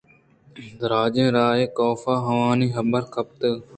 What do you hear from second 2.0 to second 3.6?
ءَ آوانی حبر گپت